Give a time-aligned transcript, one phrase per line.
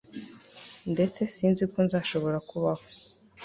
[0.93, 2.83] ndetse sinzi ko nzashobora kubaho